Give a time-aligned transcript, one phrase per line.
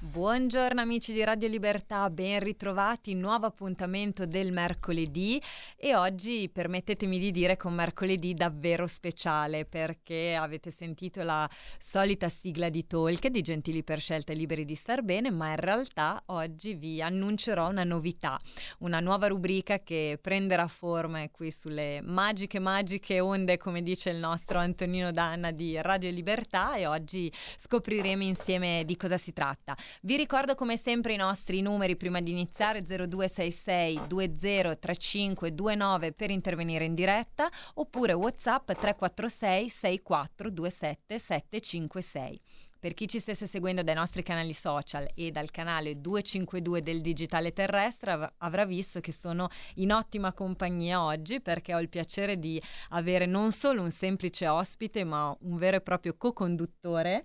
[0.00, 5.42] Buongiorno amici di Radio Libertà, ben ritrovati, nuovo appuntamento del mercoledì
[5.76, 11.50] e oggi permettetemi di dire con mercoledì davvero speciale perché avete sentito la
[11.80, 15.56] solita sigla di Talk di Gentili per scelta e liberi di star bene, ma in
[15.56, 18.38] realtà oggi vi annuncerò una novità,
[18.78, 24.60] una nuova rubrica che prenderà forma qui sulle magiche magiche onde come dice il nostro
[24.60, 29.76] Antonino Danna di Radio Libertà e oggi scopriremo insieme di cosa si tratta.
[30.00, 36.94] Vi ricordo come sempre i nostri numeri prima di iniziare 0266 203529 per intervenire in
[36.94, 42.40] diretta oppure WhatsApp 346 6427 756.
[42.78, 47.52] Per chi ci stesse seguendo dai nostri canali social e dal canale 252 del Digitale
[47.52, 52.62] Terrestre av- avrà visto che sono in ottima compagnia oggi perché ho il piacere di
[52.90, 57.24] avere non solo un semplice ospite ma un vero e proprio co-conduttore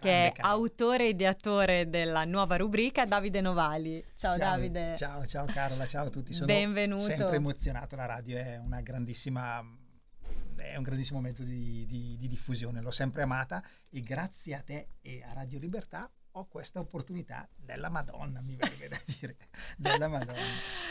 [0.00, 0.50] che è Carlo.
[0.52, 4.04] autore e ideatore della nuova rubrica, Davide Novali.
[4.16, 4.96] Ciao, ciao, Davide.
[4.96, 6.32] Ciao, ciao Carola, ciao a tutti.
[6.32, 7.04] Sono Benvenuto.
[7.04, 9.62] sempre emozionato, la radio è una grandissima
[10.56, 14.88] è un grandissimo mezzo di, di, di diffusione, l'ho sempre amata e grazie a te
[15.00, 19.36] e a Radio Libertà ho questa opportunità della Madonna, mi verrebbe da dire,
[19.76, 20.32] della Madonna.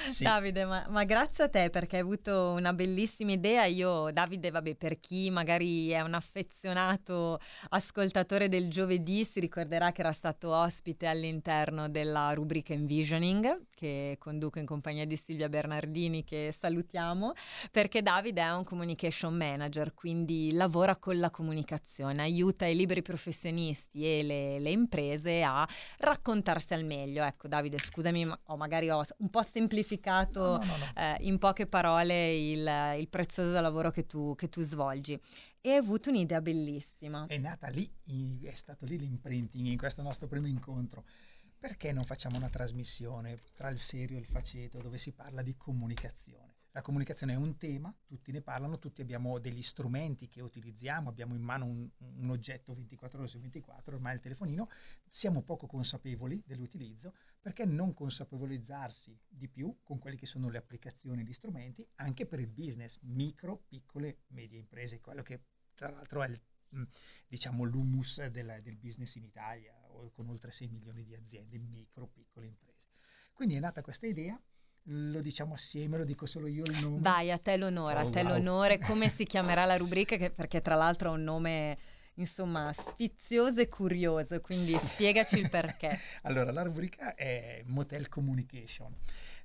[0.10, 0.24] Sì.
[0.24, 3.66] Davide, ma, ma, grazie a te perché hai avuto una bellissima idea.
[3.66, 7.40] Io, Davide, vabbè, per chi magari è un affezionato
[7.70, 14.60] ascoltatore del giovedì, si ricorderà che era stato ospite all'interno della rubrica Envisioning, che conduco
[14.60, 17.34] in compagnia di Silvia Bernardini, che salutiamo,
[17.72, 24.04] perché Davide è un communication manager, quindi lavora con la comunicazione, aiuta i liberi professionisti
[24.04, 25.68] e le, le imprese cose a
[26.00, 27.24] raccontarsi al meglio.
[27.24, 31.38] Ecco, Davide, scusami, ma ho magari ho un po' semplificato no, no, no, eh, in
[31.38, 35.20] poche parole il, il prezioso lavoro che tu, che tu svolgi.
[35.62, 37.26] E hai avuto un'idea bellissima.
[37.28, 37.90] È nata lì,
[38.44, 41.04] è stato lì l'imprinting in questo nostro primo incontro
[41.58, 45.56] perché non facciamo una trasmissione tra il serio e il faceto dove si parla di
[45.56, 46.51] comunicazione?
[46.74, 51.36] La comunicazione è un tema, tutti ne parlano, tutti abbiamo degli strumenti che utilizziamo, abbiamo
[51.36, 54.70] in mano un, un oggetto 24 ore su 24, ormai il telefonino,
[55.10, 61.26] siamo poco consapevoli dell'utilizzo, perché non consapevolizzarsi di più con quelle che sono le applicazioni,
[61.26, 65.44] gli strumenti, anche per il business, micro, piccole, medie imprese, quello che
[65.76, 66.42] tra l'altro è il
[67.28, 69.76] diciamo l'humus del, del business in Italia,
[70.14, 72.88] con oltre 6 milioni di aziende, micro, piccole imprese.
[73.34, 74.42] Quindi è nata questa idea
[74.86, 77.00] lo diciamo assieme, lo dico solo io il nome.
[77.00, 78.30] Vai, a te l'onore, oh, a te wow.
[78.30, 78.80] l'onore.
[78.86, 80.18] Come si chiamerà la rubrica?
[80.18, 81.78] Che, perché tra l'altro ha un nome
[82.16, 84.88] insomma sfizioso e curioso, quindi sì.
[84.88, 85.98] spiegaci il perché.
[86.24, 88.96] allora, la rubrica è Motel Communication.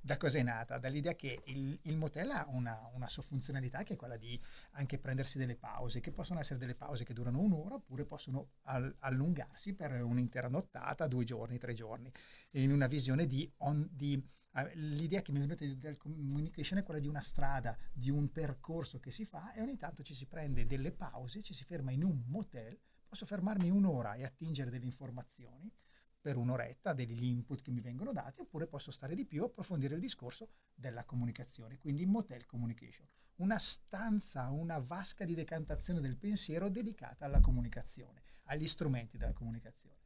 [0.01, 0.77] Da cosa è nata?
[0.77, 4.39] Dall'idea che il, il motel ha una, una, sua funzionalità che è quella di
[4.71, 8.95] anche prendersi delle pause, che possono essere delle pause che durano un'ora oppure possono al,
[8.99, 12.09] allungarsi per un'intera nottata, due giorni, tre giorni,
[12.51, 14.23] in una visione di, on, di
[14.73, 18.99] l'idea che mi è venuta del communication è quella di una strada, di un percorso
[18.99, 22.03] che si fa e ogni tanto ci si prende delle pause, ci si ferma in
[22.03, 25.71] un motel, posso fermarmi un'ora e attingere delle informazioni
[26.19, 29.95] per un'oretta, degli input che mi vengono dati, oppure posso stare di più e approfondire
[29.95, 33.07] il discorso della comunicazione, quindi motel communication,
[33.37, 39.96] una stanza, una vasca di decantazione del pensiero dedicata alla comunicazione, agli strumenti della comunicazione.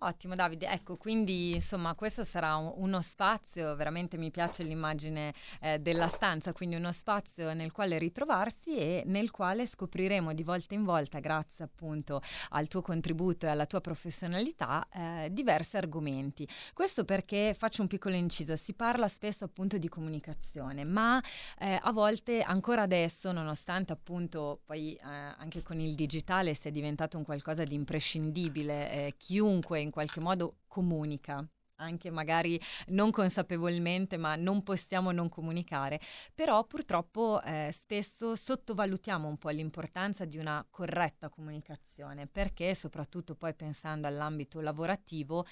[0.00, 5.78] Ottimo Davide, ecco quindi insomma questo sarà un, uno spazio, veramente mi piace l'immagine eh,
[5.78, 10.84] della stanza, quindi uno spazio nel quale ritrovarsi e nel quale scopriremo di volta in
[10.84, 12.20] volta, grazie appunto
[12.50, 16.46] al tuo contributo e alla tua professionalità, eh, diversi argomenti.
[16.74, 21.22] Questo perché faccio un piccolo inciso, si parla spesso appunto di comunicazione, ma
[21.58, 27.16] eh, a volte ancora adesso, nonostante appunto poi eh, anche con il digitale sia diventato
[27.16, 34.36] un qualcosa di imprescindibile, eh, chiunque in qualche modo comunica anche magari non consapevolmente, ma
[34.36, 36.00] non possiamo non comunicare,
[36.34, 43.54] però purtroppo eh, spesso sottovalutiamo un po' l'importanza di una corretta comunicazione, perché soprattutto poi
[43.54, 45.46] pensando all'ambito lavorativo,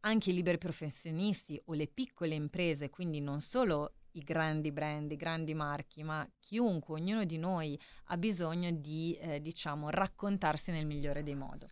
[0.00, 5.16] anche i liberi professionisti o le piccole imprese, quindi non solo i grandi brand, i
[5.16, 11.22] grandi marchi, ma chiunque, ognuno di noi ha bisogno di, eh, diciamo, raccontarsi nel migliore
[11.22, 11.66] dei modi.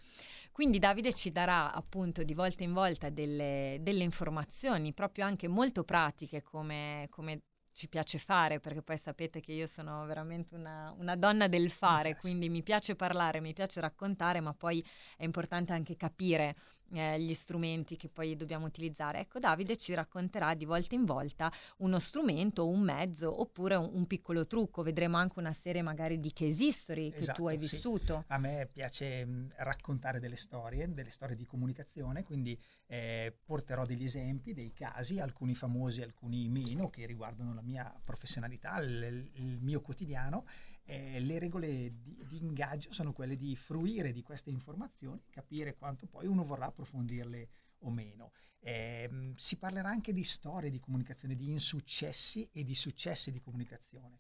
[0.58, 5.84] Quindi Davide ci darà appunto di volta in volta delle, delle informazioni proprio anche molto
[5.84, 11.14] pratiche come, come ci piace fare, perché poi sapete che io sono veramente una, una
[11.14, 14.84] donna del fare, quindi mi piace parlare, mi piace raccontare, ma poi
[15.16, 16.56] è importante anche capire
[16.93, 19.20] eh, gli strumenti che poi dobbiamo utilizzare.
[19.20, 24.06] Ecco, Davide ci racconterà di volta in volta uno strumento, un mezzo oppure un, un
[24.06, 24.82] piccolo trucco.
[24.82, 27.61] Vedremo anche una serie magari di case history che Esatto, tu hai sì.
[27.61, 28.25] vissuto.
[28.29, 34.05] A me piace mh, raccontare delle storie, delle storie di comunicazione, quindi eh, porterò degli
[34.05, 39.81] esempi, dei casi, alcuni famosi, alcuni meno, che riguardano la mia professionalità, il, il mio
[39.81, 40.46] quotidiano.
[40.90, 46.06] Eh, le regole di, di ingaggio sono quelle di fruire di queste informazioni, capire quanto
[46.06, 47.49] poi uno vorrà approfondirle
[47.81, 48.32] o meno.
[48.61, 54.19] Ehm, si parlerà anche di storie di comunicazione, di insuccessi e di successi di comunicazione.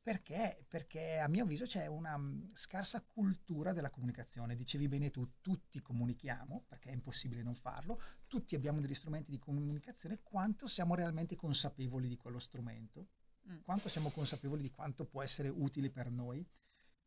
[0.00, 0.64] Perché?
[0.66, 4.56] Perché a mio avviso c'è una mh, scarsa cultura della comunicazione.
[4.56, 9.38] Dicevi bene tu, tutti comunichiamo, perché è impossibile non farlo, tutti abbiamo degli strumenti di
[9.38, 13.08] comunicazione, quanto siamo realmente consapevoli di quello strumento?
[13.48, 13.58] Mm.
[13.64, 16.46] Quanto siamo consapevoli di quanto può essere utile per noi?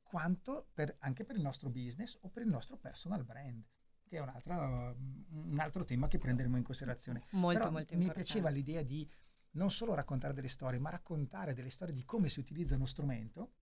[0.01, 3.63] Quanto per- anche per il nostro business o per il nostro personal brand?
[4.07, 4.95] Che è un altro,
[5.31, 7.23] un altro tema che prenderemo in considerazione.
[7.31, 9.09] Molto, Però molto mi piaceva l'idea di
[9.51, 13.53] non solo raccontare delle storie, ma raccontare delle storie di come si utilizza uno strumento.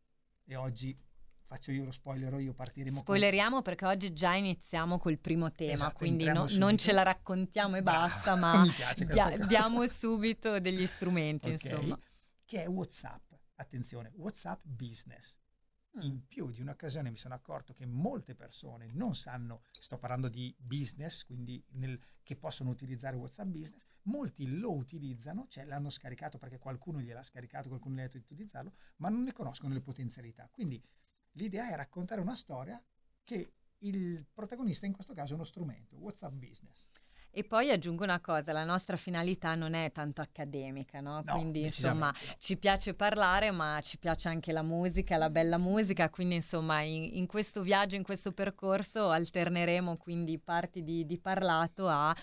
[0.45, 0.97] E oggi
[1.45, 5.73] faccio io lo spoiler, io partiremo con- Spoileriamo perché oggi già iniziamo col primo tema,
[5.73, 8.63] Esatto, quindi no- non ce la raccontiamo e basta, ma
[9.05, 11.99] dia- diamo subito degli strumenti, Ok, insomma.
[12.51, 13.31] Che è WhatsApp.
[13.55, 15.37] Attenzione, WhatsApp Business.
[15.95, 16.01] Mm.
[16.01, 20.53] In più di un'occasione mi sono accorto che molte persone non sanno, sto parlando di
[20.59, 26.57] business, quindi nel- che possono utilizzare WhatsApp Business, molti lo utilizzano, cioè l'hanno scaricato perché
[26.57, 30.49] qualcuno gliel'ha scaricato, qualcuno gli ha detto di utilizzarlo, ma non ne conoscono le potenzialità.
[30.51, 30.83] Quindi
[31.35, 32.83] l'idea è raccontare una storia
[33.23, 36.85] che il protagonista in questo caso è uno strumento, WhatsApp Business.
[37.33, 41.21] E poi aggiungo una cosa, la nostra finalità non è tanto accademica, no?
[41.23, 46.09] No, Quindi insomma ci piace parlare, ma ci piace anche la musica, la bella musica,
[46.09, 51.87] quindi insomma in, in questo viaggio, in questo percorso alterneremo quindi parti di, di parlato
[51.87, 52.13] a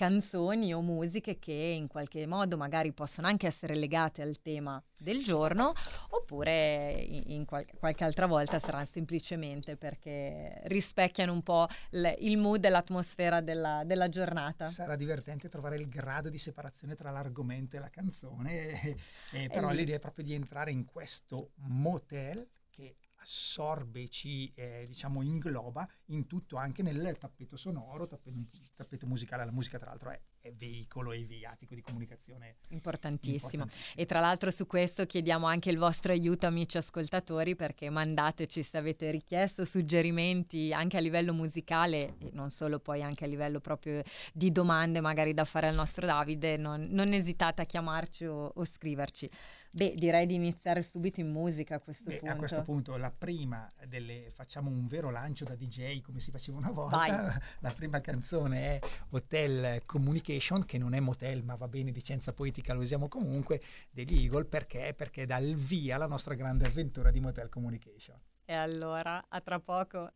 [0.00, 5.22] canzoni o musiche che in qualche modo magari possono anche essere legate al tema del
[5.22, 5.74] giorno
[6.08, 12.38] oppure in, in qual- qualche altra volta saranno semplicemente perché rispecchiano un po' l- il
[12.38, 14.68] mood e l'atmosfera della, della giornata.
[14.68, 18.96] Sarà divertente trovare il grado di separazione tra l'argomento e la canzone, e-
[19.32, 19.76] e però lì.
[19.76, 26.26] l'idea è proprio di entrare in questo motel che assorbe, ci eh, diciamo ingloba in
[26.26, 28.38] tutto, anche nel tappeto sonoro, tappeto,
[28.74, 29.44] tappeto musicale.
[29.44, 30.20] La musica tra l'altro è,
[30.56, 33.64] veicolo e viatico di comunicazione Importantissimo.
[33.64, 33.94] importantissimo.
[34.00, 38.76] E tra l'altro su questo chiediamo anche il vostro aiuto amici ascoltatori perché mandateci se
[38.78, 44.02] avete richiesto suggerimenti anche a livello musicale e non solo poi anche a livello proprio
[44.32, 48.64] di domande magari da fare al nostro Davide, non, non esitate a chiamarci o, o
[48.64, 49.30] scriverci.
[49.72, 52.34] Beh, direi di iniziare subito in musica a questo Beh, punto.
[52.34, 56.58] a questo punto la prima delle facciamo un vero lancio da DJ come si faceva
[56.58, 56.96] una volta.
[56.96, 57.10] Vai.
[57.60, 60.29] La prima canzone è Hotel Communication,
[60.64, 63.60] che non è motel, ma va bene, licenza poetica lo usiamo comunque,
[63.90, 64.94] degli Eagle perché?
[64.96, 68.18] Perché dà il via alla nostra grande avventura di Motel Communication.
[68.44, 70.12] E allora, a tra poco.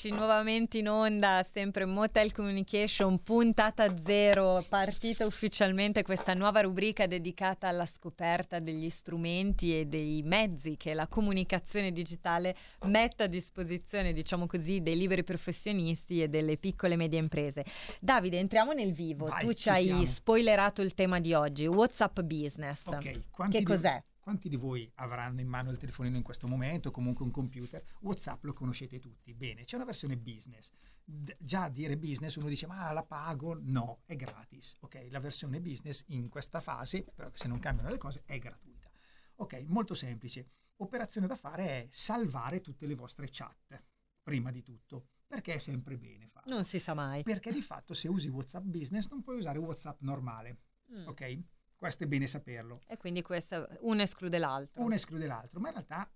[0.00, 7.68] Rieccoci nuovamente in onda, sempre Motel Communication, puntata zero, partita ufficialmente questa nuova rubrica dedicata
[7.68, 14.46] alla scoperta degli strumenti e dei mezzi che la comunicazione digitale mette a disposizione, diciamo
[14.46, 17.66] così, dei liberi professionisti e delle piccole e medie imprese.
[18.00, 19.26] Davide, entriamo nel vivo.
[19.26, 20.04] Vai, tu ci ci hai siamo.
[20.06, 22.86] spoilerato il tema di oggi, WhatsApp Business.
[22.86, 24.02] Ok, quanti Che cos'è?
[24.20, 27.82] Quanti di voi avranno in mano il telefonino in questo momento, comunque un computer?
[28.00, 29.32] WhatsApp lo conoscete tutti.
[29.32, 30.70] Bene, c'è una versione business.
[31.02, 33.58] D- già a dire business uno dice ma la pago?
[33.58, 34.76] No, è gratis.
[34.80, 38.90] Ok, la versione business in questa fase, se non cambiano le cose, è gratuita.
[39.36, 40.50] Ok, molto semplice.
[40.76, 43.82] Operazione da fare è salvare tutte le vostre chat,
[44.22, 46.54] prima di tutto, perché è sempre bene farlo.
[46.54, 47.22] Non si sa mai.
[47.22, 50.58] Perché di fatto se usi WhatsApp business non puoi usare WhatsApp normale.
[50.92, 51.06] Mm.
[51.06, 51.42] Ok?
[51.80, 52.82] Questo è bene saperlo.
[52.86, 54.82] E quindi questo uno esclude l'altro.
[54.82, 56.12] Uno esclude l'altro, ma in realtà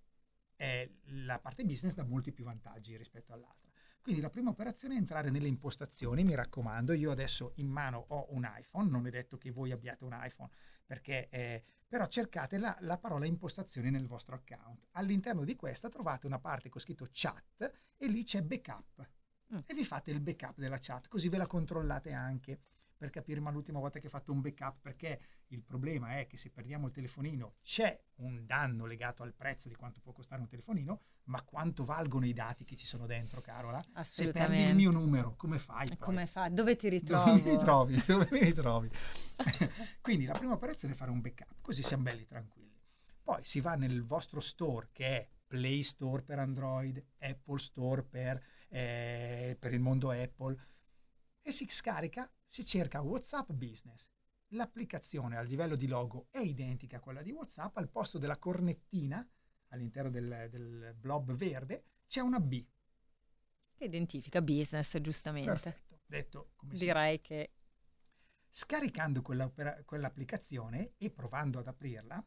[0.54, 0.86] è
[1.24, 3.70] la parte business dà molti più vantaggi rispetto all'altra.
[4.02, 8.26] Quindi la prima operazione è entrare nelle impostazioni, mi raccomando, io adesso in mano ho
[8.32, 10.50] un iPhone, non è detto che voi abbiate un iPhone,
[10.84, 14.88] perché eh, però cercate la, la parola impostazioni nel vostro account.
[14.90, 19.08] All'interno di questa trovate una parte con scritto chat e lì c'è backup.
[19.54, 19.60] Mm.
[19.64, 22.60] E vi fate il backup della chat, così ve la controllate anche
[22.96, 26.36] per capire ma l'ultima volta che ho fatto un backup perché il problema è che
[26.36, 30.48] se perdiamo il telefonino c'è un danno legato al prezzo di quanto può costare un
[30.48, 34.90] telefonino ma quanto valgono i dati che ci sono dentro Carola se perdi il mio
[34.90, 35.98] numero come fai poi?
[35.98, 36.48] Come fa?
[36.48, 38.02] Dove ti dove mi ritrovi?
[38.06, 38.90] dove mi ritrovi?
[40.00, 42.80] quindi la prima operazione è fare un backup così siamo belli tranquilli
[43.22, 48.42] poi si va nel vostro store che è Play Store per Android Apple Store per,
[48.68, 50.56] eh, per il mondo Apple
[51.46, 54.08] e si scarica, si cerca WhatsApp Business.
[54.50, 59.28] L'applicazione a livello di logo è identica a quella di WhatsApp, al posto della cornettina
[59.70, 62.64] all'interno del, del blob verde c'è una B.
[63.74, 65.50] Che identifica business, giustamente.
[65.50, 66.02] Perfetto.
[66.06, 67.54] Detto come si Direi che
[68.48, 72.24] Scaricando quell'applicazione e provando ad aprirla,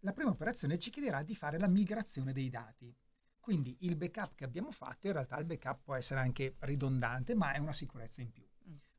[0.00, 2.92] la prima operazione ci chiederà di fare la migrazione dei dati.
[3.38, 7.52] Quindi il backup che abbiamo fatto, in realtà il backup può essere anche ridondante, ma
[7.52, 8.43] è una sicurezza in più.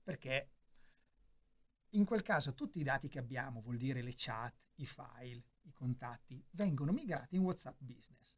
[0.06, 0.52] Perché
[1.96, 5.72] in quel caso tutti i dati che abbiamo, vuol dire le chat, i file, i
[5.72, 8.38] contatti, vengono migrati in WhatsApp Business.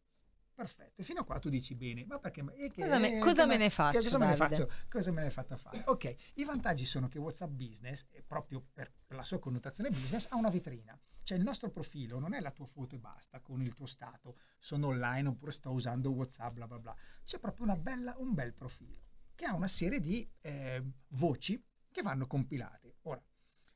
[0.54, 2.40] Perfetto, e fino a qua tu dici bene, ma perché?
[2.56, 4.56] e che- Cosa me- eh, cosa che- me ne faccio, Cosa me ne Davide?
[4.56, 4.86] faccio?
[4.90, 5.84] Cosa me ne hai fatto fare?
[5.88, 10.36] Ok, i vantaggi sono che WhatsApp Business, eh, proprio per, la sua connotazione business, ha
[10.38, 10.98] una vetrina.
[11.22, 14.38] Cioè il nostro profilo non è la tua foto e basta con il tuo stato,
[14.58, 16.96] sono online oppure sto usando WhatsApp, bla bla bla.
[17.26, 19.07] C'è proprio una bella, un bel profilo
[19.38, 22.98] che ha una serie di eh, voci che vanno compilate.
[23.03, 23.24] Ora,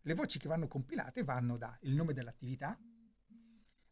[0.01, 2.77] le voci che vanno compilate vanno da il nome dell'attività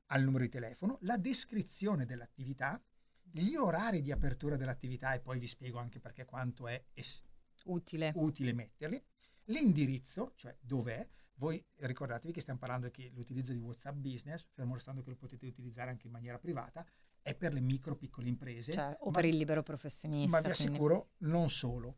[0.08, 2.82] al numero di telefono, la descrizione dell'attività,
[3.22, 7.24] gli orari di apertura dell'attività e poi vi spiego anche perché quanto è es-
[7.66, 8.14] Utile.
[8.16, 9.00] utile metterli,
[9.46, 15.04] l'indirizzo, cioè dov'è, voi ricordatevi che stiamo parlando che l'utilizzo di WhatsApp Business, fermo restando
[15.04, 16.84] che lo potete utilizzare anche in maniera privata,
[17.22, 20.30] è per le micro piccole imprese Cioè, o ma- per il libero professionista.
[20.40, 21.98] ma vi quindi- assicuro non solo.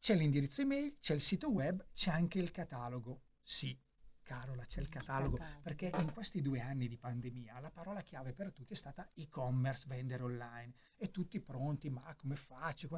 [0.00, 3.22] C'è l'indirizzo email, c'è il sito web, c'è anche il catalogo.
[3.42, 3.76] Sì,
[4.22, 5.36] Carola, c'è il catalogo.
[5.36, 5.62] catalogo.
[5.62, 9.86] Perché in questi due anni di pandemia la parola chiave per tutti è stata e-commerce,
[9.88, 10.74] vendere online.
[10.96, 12.88] E tutti pronti, ma come faccio?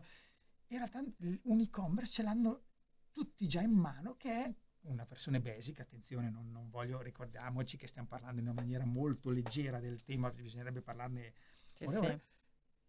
[0.69, 0.99] In realtà
[1.45, 2.65] un e-commerce ce l'hanno
[3.13, 5.81] tutti già in mano, che è una versione basic.
[5.81, 10.31] Attenzione, non, non voglio, ricordiamoci che stiamo parlando in una maniera molto leggera del tema,
[10.31, 11.35] bisognerebbe parlarne
[11.73, 12.01] Sì, ora.
[12.11, 12.21] sì.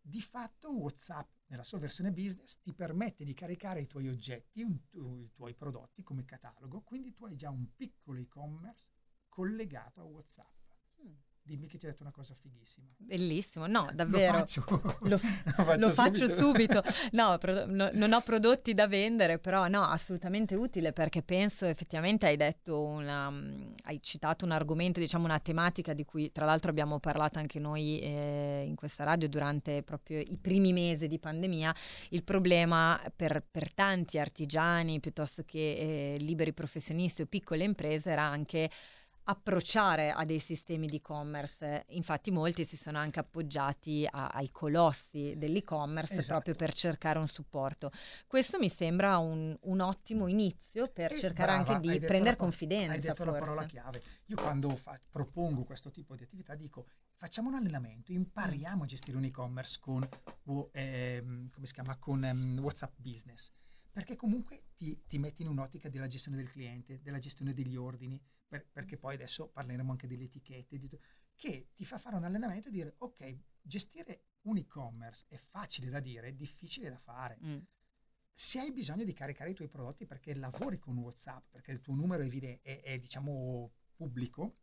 [0.03, 4.89] Di fatto WhatsApp nella sua versione business ti permette di caricare i tuoi oggetti, un-
[4.89, 8.89] tu- i tuoi prodotti come catalogo, quindi tu hai già un piccolo e-commerce
[9.29, 10.60] collegato a WhatsApp.
[11.41, 11.51] Mm.
[11.51, 12.87] Dimmi che ti ho detto una cosa fighissima.
[12.97, 14.37] Bellissimo, no, davvero.
[14.37, 15.19] Lo faccio, Lo,
[15.77, 16.83] lo faccio subito.
[17.11, 22.25] No, pro- no, non ho prodotti da vendere, però no, assolutamente utile perché penso effettivamente
[22.25, 26.69] hai detto una, mm, hai citato un argomento, diciamo una tematica di cui tra l'altro
[26.69, 31.75] abbiamo parlato anche noi eh, in questa radio durante proprio i primi mesi di pandemia.
[32.09, 38.23] Il problema per, per tanti artigiani piuttosto che eh, liberi professionisti o piccole imprese era
[38.23, 38.69] anche
[39.23, 41.85] approcciare a dei sistemi di e-commerce.
[41.89, 46.27] Infatti molti si sono anche appoggiati a- ai colossi dell'e-commerce Esatto.
[46.41, 47.91] proprio per cercare un supporto.
[48.27, 52.35] Questo mi sembra un, un ottimo inizio per Eh, cercare brava, anche di prendere la
[52.35, 52.91] confidenza.
[52.93, 53.39] Hai detto la forse.
[53.39, 54.01] parola chiave.
[54.25, 59.15] Io quando fa- propongo questo tipo di attività dico facciamo un allenamento, impariamo a gestire
[59.17, 60.07] un e-commerce con,
[60.45, 63.51] o, ehm, come si chiama, con ehm, WhatsApp Business.
[63.91, 68.19] Perché comunque ti, ti metti in un'ottica della gestione del cliente, della gestione degli ordini,
[68.51, 70.89] per- perché poi adesso parleremo anche delle etichette, di
[71.35, 76.01] che ti fa fare un allenamento e dire ok, gestire un e-commerce è facile da
[76.01, 77.59] dire, è difficile da fare Mm.
[78.33, 81.95] se hai bisogno di caricare i tuoi prodotti perché lavori con WhatsApp, perché il tuo
[81.95, 84.57] numero è, è- è, diciamo pubblico,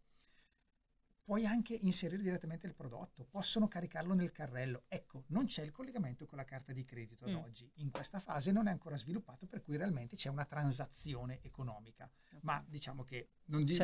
[1.28, 4.84] puoi anche inserire direttamente il prodotto, possono caricarlo nel carrello.
[4.88, 7.36] Ecco, non c'è il collegamento con la carta di credito ad Mm.
[7.36, 7.70] oggi.
[7.74, 12.10] In questa fase non è ancora sviluppato, per cui realmente c'è una transazione economica.
[12.40, 13.76] Ma diciamo che non, di-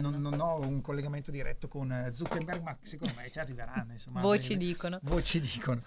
[0.00, 3.92] non, non ho un collegamento diretto con eh, Zuckerberg, ma secondo me ci arriveranno.
[3.92, 4.98] Insomma, Voci breve- dicono.
[5.02, 5.82] voci dicono.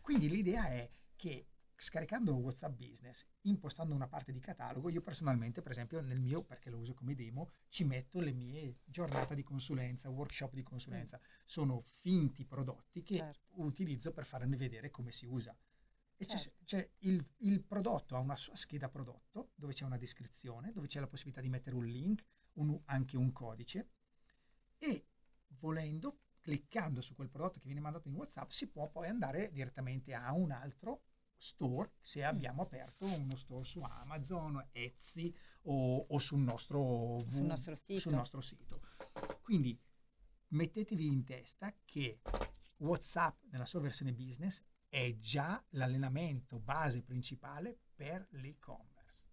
[0.00, 1.48] Quindi l'idea è che
[1.82, 6.70] scaricando WhatsApp Business, impostando una parte di catalogo, io personalmente, per esempio, nel mio, perché
[6.70, 11.20] lo uso come demo, ci metto le mie giornate di consulenza, workshop di consulenza.
[11.44, 13.40] Sono finti prodotti che Certo.
[13.56, 15.56] utilizzo per farmi vedere come si usa.
[16.16, 16.58] E c'è, Certo.
[16.64, 21.00] c'è il, il prodotto ha una sua scheda prodotto dove c'è una descrizione, dove c'è
[21.00, 23.90] la possibilità di mettere un link, un- anche un codice
[24.78, 25.08] e
[25.58, 30.14] volendo, cliccando su quel prodotto che viene mandato in WhatsApp, si può poi andare direttamente
[30.14, 31.02] a un altro
[31.42, 37.42] store se abbiamo aperto uno store su Amazon, Etsy o, o sul, nostro v- Sul
[37.42, 38.00] nostro sito.
[38.00, 38.80] sul nostro sito.
[39.42, 39.76] Quindi
[40.48, 42.20] mettetevi in testa che
[42.76, 49.26] WhatsApp nella sua versione business è già l'allenamento base principale per l'e-commerce.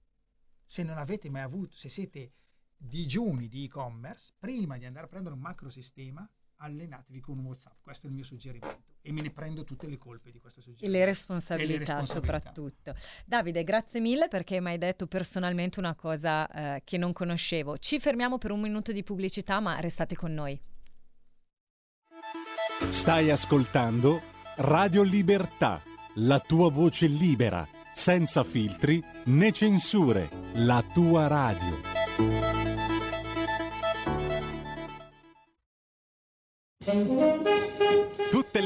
[0.64, 2.34] Se non avete mai avuto, se siete
[2.76, 7.82] digiuni di e-commerce, prima di andare a prendere un macro sistema, allenatevi con WhatsApp.
[7.82, 8.89] Questo è il mio suggerimento.
[9.02, 10.98] E me ne prendo tutte le colpe di questo E suggerimento.
[10.98, 12.38] le responsabilità, E le responsabilità.
[12.40, 12.96] soprattutto.
[13.26, 17.78] Davide, grazie mille perché mi hai detto personalmente una cosa eh, che non conoscevo.
[17.78, 20.60] Ci fermiamo per un minuto di pubblicità, ma restate con noi.
[22.90, 24.22] Stai ascoltando
[24.58, 25.82] Radio Libertà,
[26.16, 32.88] la tua voce libera, senza filtri né censure, la tua radio.
[36.78, 37.39] Tutte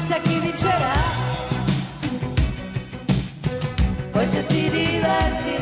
[0.00, 0.94] Chissà chi vincerà.
[4.10, 5.54] Poi se ti diverti,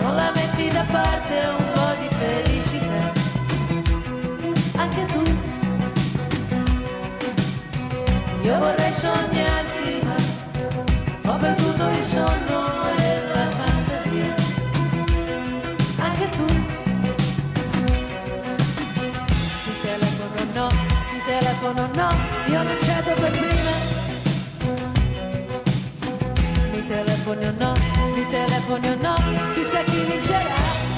[0.00, 3.02] non la metti da parte un po' di felicità.
[4.76, 5.22] Anche tu,
[8.40, 12.60] io vorrei sognarti, ma ho perduto il sonno
[12.96, 14.34] e la fantasia.
[15.98, 16.46] Anche tu.
[19.64, 22.33] Ti telefono no, ti telefono no,
[26.72, 27.72] Mi telefoni o no,
[28.14, 29.14] mi telefoni o no,
[29.54, 30.93] chissà chi vincerà.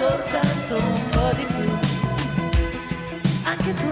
[0.00, 1.70] Soltanto un po' di più.
[3.44, 3.90] Anche tu.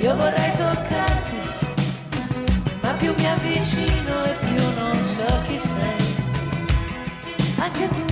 [0.00, 1.40] Io vorrei toccarti,
[2.82, 6.00] ma più mi avvicino e più non so chi sei.
[7.58, 8.04] Anche tu.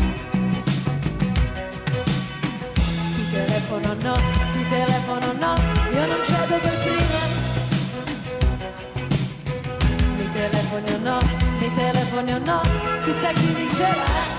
[3.14, 4.14] Ti telefono no,
[4.52, 5.54] ti telefono no,
[5.92, 7.20] io non cedo per prima.
[10.16, 11.18] Mi telefoni o no,
[11.58, 12.60] mi telefoni o no,
[13.04, 14.37] chissà chi vincerà.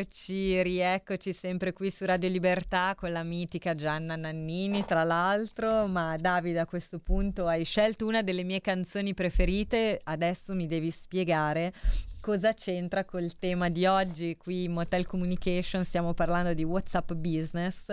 [0.00, 5.86] Rieccoci, rieccoci sempre qui su Radio Libertà con la mitica Gianna Nannini, tra l'altro.
[5.88, 10.90] Ma Davide, a questo punto hai scelto una delle mie canzoni preferite, adesso mi devi
[10.90, 11.74] spiegare
[12.20, 14.36] cosa c'entra col tema di oggi.
[14.38, 17.86] Qui in Motel Communication stiamo parlando di WhatsApp Business.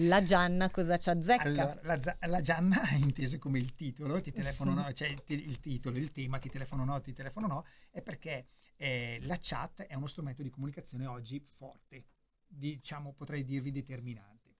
[0.00, 1.42] La Gianna cosa ci azzecca?
[1.42, 5.96] Allora, la, la Gianna, intesa come il titolo, ti telefono no, cioè ti- il titolo,
[5.96, 10.06] il tema, ti telefono no, ti telefono no, è perché Eh, la chat è uno
[10.06, 12.06] strumento di comunicazione oggi forte,
[12.46, 14.54] diciamo potrei dirvi determinante.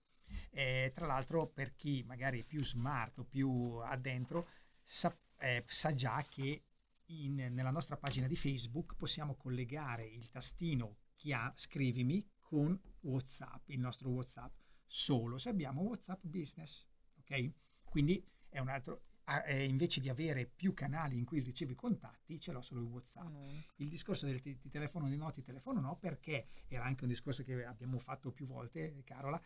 [0.51, 4.49] Eh, tra l'altro per chi magari è più smart o più addentro
[4.83, 6.65] sa, eh, sa già che
[7.11, 13.81] in- nella nostra pagina di Facebook possiamo collegare il tastino chia- scrivimi con WhatsApp, il
[13.81, 14.53] nostro WhatsApp,
[14.87, 16.87] solo se abbiamo WhatsApp Business.
[17.19, 17.53] Ok?
[17.85, 19.03] Quindi è un altro.
[19.45, 23.27] Eh, invece di avere più canali in cui ricevi contatti, ce l'ho solo in WhatsApp.
[23.27, 23.59] Mm.
[23.77, 27.11] Il discorso del ti, ti telefono di no, ti telefono no, perché era anche un
[27.11, 29.41] discorso che abbiamo fatto più volte, Carola,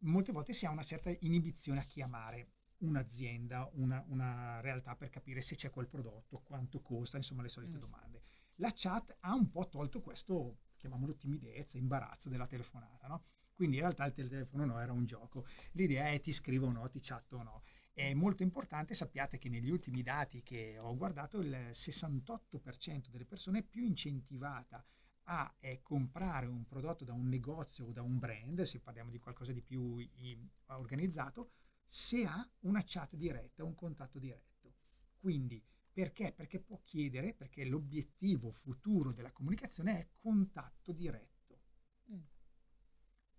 [0.00, 5.40] molte volte si ha una certa inibizione a chiamare un'azienda, una, una realtà per capire
[5.40, 7.80] se c'è quel prodotto, quanto costa, insomma le solite Mm.
[7.80, 8.22] domande.
[8.56, 13.24] La chat ha un po' tolto questo, chiamiamolo timidezza, imbarazzo della telefonata, no?
[13.54, 15.46] Quindi in realtà il telefono no era un gioco.
[15.72, 17.62] L'idea è ti scrivo o no, ti chatto o no.
[17.94, 23.60] È molto importante, sappiate che negli ultimi dati che ho guardato il 68% delle persone
[23.60, 24.84] è più incentivata
[25.24, 29.18] a eh, comprare un prodotto da un negozio o da un brand, se parliamo di
[29.18, 31.52] qualcosa di più i- organizzato,
[31.84, 34.74] se ha una chat diretta, un contatto diretto.
[35.18, 36.32] Quindi perché?
[36.32, 41.31] Perché può chiedere, perché l'obiettivo futuro della comunicazione è contatto diretto.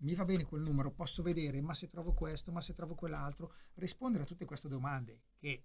[0.03, 3.53] Mi va bene quel numero, posso vedere, ma se trovo questo, ma se trovo quell'altro,
[3.75, 5.63] rispondere a tutte queste domande che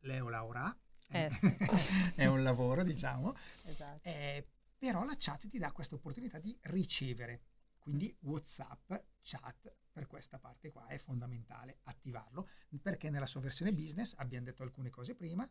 [0.00, 0.76] Leo Laura
[1.08, 1.46] Eh sì.
[2.16, 4.00] è un lavoro, diciamo, Esatto.
[4.02, 4.44] eh,
[4.76, 7.42] però la chat ti dà questa opportunità di ricevere.
[7.78, 12.48] Quindi WhatsApp, chat, per questa parte qua è fondamentale attivarlo,
[12.82, 15.48] perché nella sua versione business abbiamo detto alcune cose prima,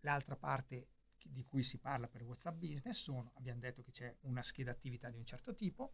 [0.00, 0.88] l'altra parte
[1.22, 5.10] di cui si parla per WhatsApp business sono, abbiamo detto che c'è una scheda attività
[5.10, 5.92] di un certo tipo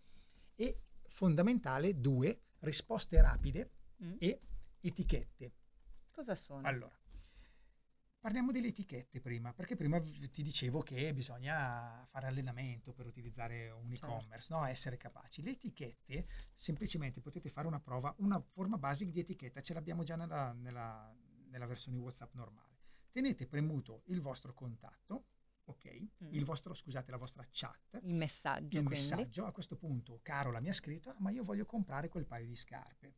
[0.55, 3.71] e fondamentale due, risposte rapide
[4.03, 4.17] Mm.
[4.19, 4.41] e
[4.81, 5.53] etichette.
[6.11, 6.67] Cosa sono?
[6.67, 6.99] Allora,
[8.19, 13.91] parliamo delle etichette prima, perché prima ti dicevo che bisogna fare allenamento per utilizzare un
[13.91, 14.07] Certo.
[14.07, 14.65] e-commerce, no?
[14.65, 15.43] essere capaci.
[15.43, 20.17] Le etichette, semplicemente potete fare una prova, una forma basic di etichetta, ce l'abbiamo già
[20.17, 21.15] nella, nella-
[21.49, 22.79] nella versione WhatsApp normale.
[23.13, 25.27] Tenete premuto il vostro contatto,
[25.65, 26.01] ok?
[26.25, 26.33] Mm.
[26.33, 29.45] Il vostro, scusate, la vostra chat, Il messaggio, il messaggio.
[29.47, 32.57] A questo punto Carola mi ha scritto, "Ah, ma io voglio comprare quel paio di
[32.57, 33.15] scarpe.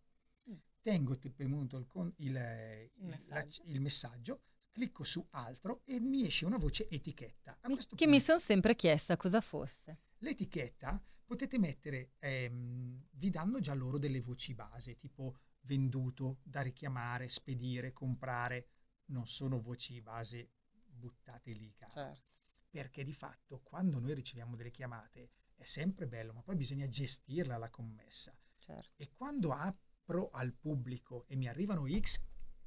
[0.51, 0.55] Mm.
[0.83, 3.63] Tengo te- premuto il, con- il, Il il- la- messaggio.
[3.67, 7.59] il messaggio, clicco su altro e mi esce una voce etichetta.
[7.69, 9.99] Mi- Che mi punto, sono sempre chiesta cosa fosse.
[10.19, 17.29] l'etichetta potete mettere, ehm, vi danno già loro delle voci base, tipo venduto, da richiamare,
[17.29, 18.69] spedire, comprare.
[19.07, 20.51] Non sono voci base
[20.87, 22.33] buttate lì, Carola Certo.
[22.75, 27.57] Perché di fatto quando noi riceviamo delle chiamate è sempre bello, ma poi bisogna gestirla
[27.57, 28.37] la commessa.
[28.59, 28.91] certo.
[28.97, 32.21] E quando apro al pubblico e mi arrivano X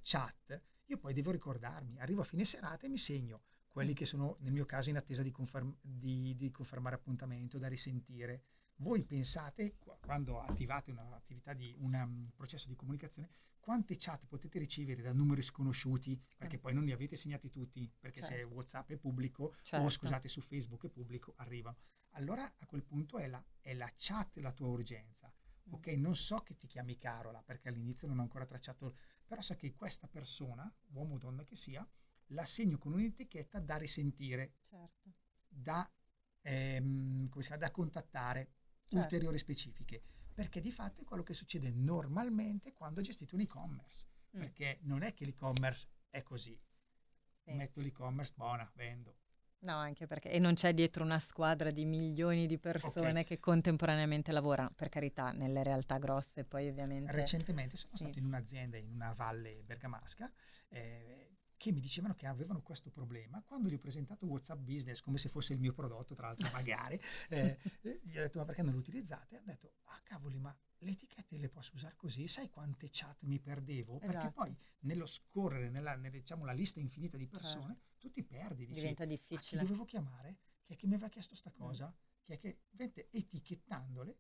[0.03, 4.37] chat, io poi devo ricordarmi, arrivo a fine serata e mi segno quelli che sono
[4.39, 8.43] nel mio caso in attesa di, conferm- di- di confermare appuntamento, da risentire.
[8.79, 14.59] Voi pensate, qu- quando attivate un'attività di un um, processo di comunicazione, quante chat potete
[14.59, 18.53] ricevere da numeri sconosciuti, perché poi non li avete segnati tutti, perché se Certo.
[18.53, 19.85] WhatsApp è pubblico Certo.
[19.85, 21.77] o scusate su Facebook è pubblico, arrivano.
[22.11, 25.31] Allora a quel punto è la, è la chat la tua urgenza.
[25.69, 25.73] Mm.
[25.73, 29.55] Ok, non so che ti chiami Carola, perché all'inizio non ho ancora tracciato, però so
[29.55, 31.85] che questa persona, uomo o donna che sia,
[32.27, 35.11] la segno con un'etichetta da risentire, certo.
[35.47, 35.89] da,
[36.41, 38.51] ehm, come si chiama, da contattare,
[38.87, 38.97] Certo.
[38.97, 40.01] ulteriori specifiche.
[40.33, 44.05] Perché di fatto è quello che succede normalmente quando gestite un e-commerce.
[44.35, 44.39] Mm.
[44.39, 46.57] Perché non è che l'e-commerce è così.
[47.43, 47.53] Sì.
[47.53, 49.17] Metto l'e-commerce, buona, vendo.
[49.59, 53.25] No, anche perché e non c'è dietro una squadra di milioni di persone Ok.
[53.25, 58.03] che contemporaneamente lavorano, per carità, nelle realtà grosse, poi ovviamente Recentemente sono Sì.
[58.03, 60.31] stato in un'azienda in una valle bergamasca
[60.69, 61.26] eh,
[61.57, 63.41] che mi dicevano che avevano questo problema.
[63.43, 66.99] Quando gli ho presentato WhatsApp Business come se fosse il mio prodotto, tra l'altro magari,
[67.29, 69.35] eh, eh, gli ho detto ma perché non lo utilizzate?
[69.37, 72.27] Hanno detto ah cavoli ma le etichette le posso usare così?
[72.27, 73.97] Sai quante chat mi perdevo?
[73.97, 74.31] Perché Esatto.
[74.33, 78.65] poi nello scorrere, nella nelle, diciamo, la lista infinita di persone, tu ti perdi.
[78.65, 79.61] Dici, diventa "Ah, chi difficile.
[79.61, 80.37] dovevo chiamare?
[80.63, 81.53] Chi è che mi aveva chiesto sta Mm.
[81.55, 81.95] cosa?
[82.23, 82.61] Chi è che...
[82.69, 84.17] Vedete, etichettandole,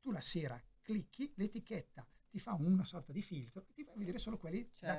[0.00, 4.18] tu la sera clicchi, l'etichetta ti fa una sorta di filtro e ti fa vedere
[4.18, 4.98] solo quelli da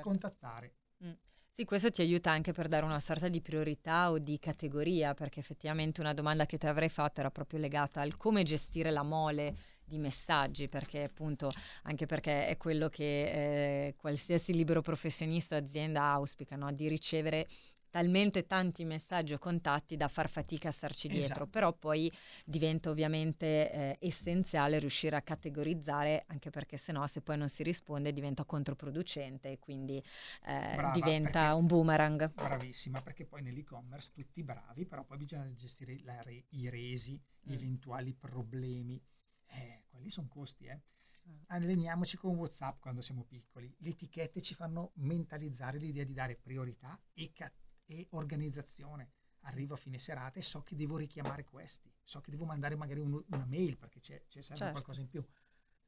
[0.98, 1.18] Contattare.
[1.56, 5.38] Sì, questo ti aiuta anche per dare una sorta di priorità o di categoria, perché
[5.38, 9.56] effettivamente una domanda che ti avrei fatto era proprio legata al come gestire la mole
[9.84, 11.52] di messaggi, perché appunto
[11.82, 16.72] anche perché è quello che eh, qualsiasi libero professionista o azienda auspica, no?
[16.72, 17.46] di ricevere
[17.94, 21.46] talmente tanti messaggi o contatti da far fatica a starci dietro, Esatto.
[21.46, 22.12] però poi
[22.44, 28.12] diventa ovviamente eh, essenziale riuscire a categorizzare, anche perché sennò se poi non si risponde
[28.12, 32.32] diventa controproducente e quindi eh, Brava, diventa perché- un boomerang.
[32.32, 37.58] Bravissima, perché poi nell'e-commerce tutti bravi, però poi bisogna gestire re- i resi, gli Mm.
[37.58, 39.00] eventuali problemi.
[39.46, 40.80] Eh, quelli sono costi, eh.
[41.28, 41.36] Mm.
[41.46, 43.72] Alleniamoci con WhatsApp quando siamo piccoli.
[43.78, 47.52] Le etichette ci fanno mentalizzare l'idea di dare priorità e, ca-
[47.86, 49.10] e organizzazione.
[49.46, 53.00] Arrivo a fine serata e so che devo richiamare questi, so che devo mandare magari
[53.00, 54.72] uno- una mail perché c'è, c'è serve Certo.
[54.72, 55.22] qualcosa in più.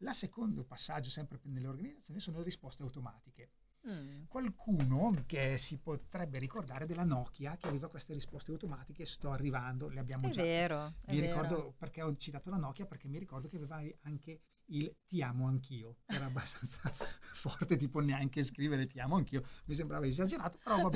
[0.01, 3.51] La secondo passaggio, sempre nelle organizzazioni, sono le risposte automatiche
[3.87, 4.25] Mm.
[4.27, 10.01] qualcuno che si potrebbe ricordare della Nokia che aveva queste risposte automatiche sto arrivando le
[10.01, 11.41] abbiamo È già vero, è mi vero.
[11.41, 15.47] ricordo perché ho citato la Nokia perché mi ricordo che aveva anche il ti amo
[15.47, 16.79] anch'io era abbastanza
[17.35, 20.91] forte tipo neanche scrivere ti amo anch'io mi sembrava esagerato però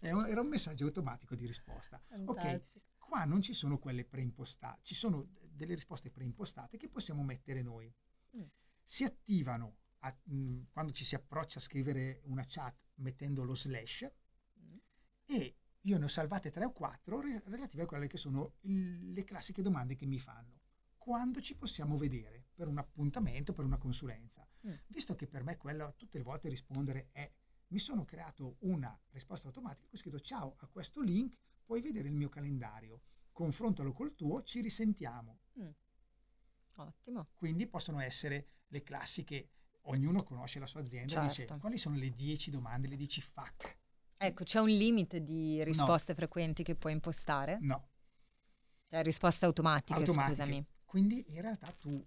[0.00, 2.80] è un- era un messaggio automatico di risposta ok Fantastico.
[2.98, 7.92] qua non ci sono quelle preimpostate ci sono delle risposte preimpostate che possiamo mettere noi
[8.36, 8.42] Mm.
[8.82, 14.10] si attivano a- mh, quando ci si approccia a scrivere una chat mettendo lo slash
[14.60, 14.76] Mm.
[15.26, 19.12] e io ne ho salvate tre o quattro re- relative a quelle che sono il-
[19.12, 20.60] le classiche domande che mi fanno.
[20.96, 24.46] Quando ci possiamo vedere per un appuntamento, per una consulenza?
[24.66, 24.72] Mm.
[24.86, 27.30] Visto che per me quello tutte le volte rispondere è
[27.68, 32.14] mi sono creato una risposta automatica, ho scritto ciao a questo link, puoi vedere il
[32.14, 35.40] mio calendario, confrontalo col tuo, ci risentiamo.
[36.76, 37.28] Ottimo.
[37.34, 39.50] Quindi possono essere le classiche,
[39.82, 41.58] ognuno conosce la sua azienda, dice Certo.
[41.58, 43.78] quali sono le 10 domande, le 10 FAC.
[44.16, 47.58] Ecco, c'è un limite di risposte frequenti che puoi impostare?
[47.60, 47.88] No,
[48.88, 50.36] Cioè, risposte automatiche, automatiche.
[50.36, 50.66] scusami.
[50.84, 52.04] Quindi in realtà tu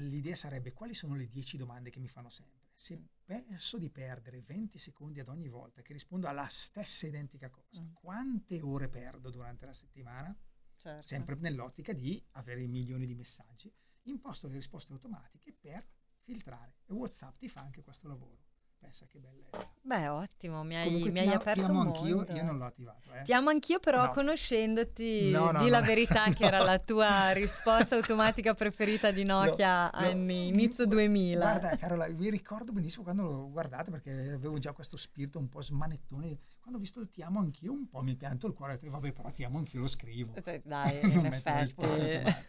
[0.00, 2.64] l'idea sarebbe quali sono le 10 domande che mi fanno sempre.
[2.74, 7.80] Se penso di perdere 20 secondi ad ogni volta che rispondo alla stessa identica cosa,
[7.80, 7.92] Mm.
[7.94, 10.36] quante ore perdo durante la settimana?
[10.76, 11.06] Certo.
[11.06, 15.86] Sempre nell'ottica di avere milioni di messaggi, imposto le risposte automatiche per
[16.20, 18.44] filtrare e WhatsApp ti fa anche questo lavoro.
[18.78, 19.74] Pensa che bellezza.
[19.86, 22.32] Beh, ottimo, mi hai, Comunque mi hai aperto ti amo un anch'io, mondo.
[22.34, 23.12] io non l'ho attivato.
[23.14, 23.22] Eh.
[23.22, 24.10] Ti amo anch'io, però No.
[24.12, 25.80] conoscendoti, No, no, di la
[26.20, 31.38] verità che era la tua risposta automatica preferita di Nokia anni inizio 2000.
[31.38, 35.60] Guarda, Carola, mi ricordo benissimo quando l'ho guardato perché avevo già questo spirito un po'
[35.62, 36.36] smanettone.
[36.58, 38.72] Quando ho visto il ti amo anch'io, un po' mi pianto il cuore.
[38.72, 40.34] Ho detto, vabbè, però ti amo anch'io, lo scrivo.
[40.34, 41.84] Eh, Dai, in effetti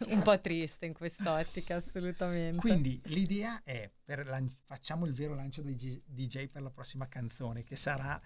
[0.08, 2.58] un po' triste in quest'ottica, assolutamente.
[2.58, 7.06] Quindi l'idea è, per lan- facciamo il vero lancio dei G- DJ per la prossima
[7.06, 7.26] canzone,
[7.64, 8.20] che sarà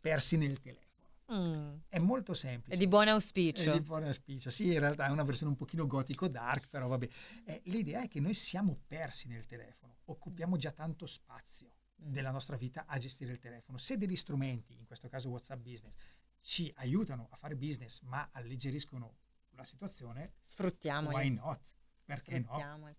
[0.00, 0.86] Persi nel telefono.
[1.32, 2.74] Mm, È molto semplice.
[2.74, 3.70] È di buon auspicio.
[3.70, 4.48] È di buon auspicio.
[4.50, 7.08] Sì, in realtà è una versione un pochino gotico dark, però vabbè.
[7.44, 12.12] Eh, l'idea è che noi siamo persi nel telefono, occupiamo già tanto spazio Mm.
[12.12, 13.76] della nostra vita a gestire il telefono.
[13.76, 15.94] Se degli strumenti, in questo caso WhatsApp Business,
[16.40, 19.16] ci aiutano a fare business, ma alleggeriscono
[19.56, 21.14] la situazione, Sfruttiamoli.
[21.16, 21.60] why not?
[22.04, 22.94] Perché no?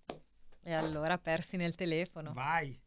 [0.62, 2.34] E allora persi nel telefono.
[2.34, 2.78] Vai!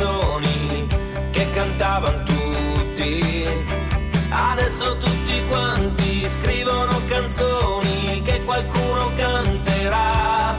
[0.00, 0.86] Canzoni
[1.30, 3.46] che cantavano tutti.
[4.30, 10.56] Adesso tutti quanti scrivono canzoni che qualcuno canterà.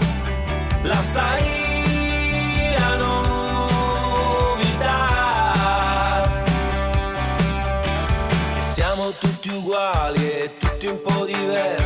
[0.84, 4.30] La sai la novità?
[8.74, 11.81] Siamo tutti uguali e tutti un po' diversi,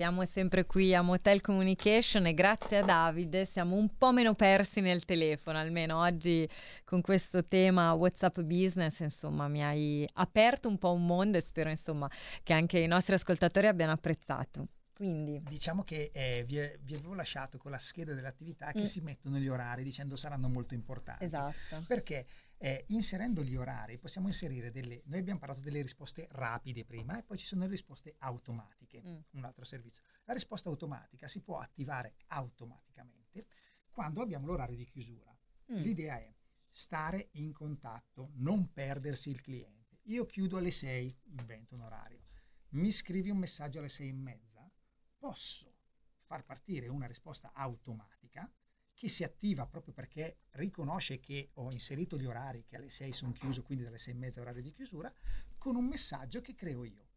[0.00, 4.80] siamo sempre qui a Motel Communication e grazie a Davide siamo un po' meno persi
[4.80, 6.48] nel telefono, almeno oggi
[6.84, 11.68] con questo tema WhatsApp Business, insomma, mi hai aperto un po' un mondo e spero
[11.68, 12.10] insomma
[12.42, 14.68] che anche i nostri ascoltatori abbiano apprezzato.
[14.94, 18.84] Quindi, Diciamo che eh, vi, vi avevo lasciato con la scheda dell'attività che Mm.
[18.84, 21.24] si mettono gli orari dicendo saranno molto importanti.
[21.24, 21.84] esatto.
[21.86, 22.24] Perché
[22.62, 25.00] eh, inserendo gli orari possiamo inserire delle...
[25.06, 29.18] Noi abbiamo parlato delle risposte rapide prima e poi ci sono le risposte automatiche, Mm.
[29.30, 30.02] un altro servizio.
[30.24, 33.46] La risposta automatica si può attivare automaticamente
[33.90, 35.34] quando abbiamo l'orario di chiusura.
[35.72, 35.76] Mm.
[35.76, 36.34] L'idea è
[36.68, 40.00] stare in contatto, non perdersi il cliente.
[40.04, 42.26] Io chiudo alle 6, invento un orario.
[42.70, 44.70] Mi scrivi un messaggio alle 6 e mezza,
[45.16, 45.76] posso
[46.24, 48.52] far partire una risposta automatica
[49.00, 53.32] che si attiva proprio perché riconosce che ho inserito gli orari che alle 6 sono
[53.32, 55.10] chiuso, quindi dalle 6 e mezza orario di chiusura,
[55.56, 57.08] con un messaggio che creo io.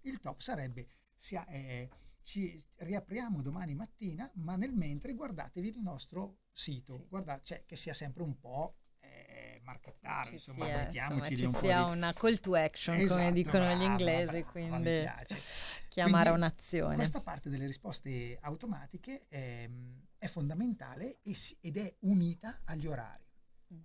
[0.00, 1.88] Il top sarebbe, sia- eh,
[2.24, 7.06] ci riapriamo domani mattina, ma nel mentre guardatevi il nostro sito, Sì.
[7.08, 11.56] guarda, cioè, che sia sempre un po' eh, marchettaro, Ci insomma, sia, mettiamoci insomma, ci
[11.56, 11.90] un sia di...
[11.92, 15.06] una call to action, come Esatto, dicono gli brava, inglesi, brava, quindi
[15.88, 16.94] chiamare Quindi un'azione.
[16.96, 23.26] Questa parte delle risposte automatiche ehm, è fondamentale ed è unita agli orari.
[23.74, 23.80] Mm.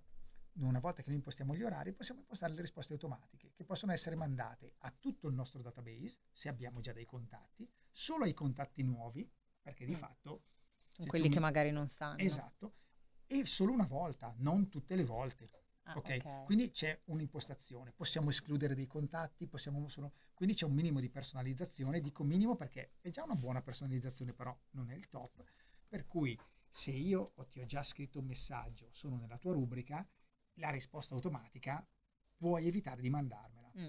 [0.68, 4.14] Una volta che noi impostiamo gli orari, possiamo impostare le risposte automatiche che possono essere
[4.14, 9.28] mandate a tutto il nostro database, se abbiamo già dei contatti, solo ai contatti nuovi,
[9.60, 9.98] perché di Mm.
[9.98, 10.44] fatto...
[10.86, 12.18] se tu quelli che magari non sanno.
[12.18, 12.74] Esatto.
[13.26, 15.50] E solo una volta, non tutte le volte.
[15.82, 16.18] Ah, ok?
[16.24, 16.44] ok.
[16.44, 20.12] Quindi c'è un'impostazione, possiamo escludere dei contatti, possiamo solo...
[20.34, 24.56] quindi c'è un minimo di personalizzazione, dico minimo perché è già una buona personalizzazione, però
[24.70, 25.42] non è il top,
[25.88, 26.38] per cui
[26.70, 30.06] se io ti ho già scritto un messaggio, sono nella tua rubrica,
[30.54, 31.86] la risposta automatica
[32.36, 33.72] puoi evitare di mandarmela.
[33.78, 33.88] Mm.